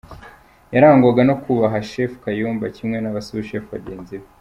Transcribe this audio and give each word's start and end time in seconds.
Yarangwaga 0.73 1.21
no 1.29 1.35
kubaha 1.41 1.77
Shefu 1.89 2.17
Kayumba 2.23 2.65
kimwe 2.75 2.97
n’abasushefu 2.99 3.67
bagenzi 3.75 4.15
be. 4.21 4.27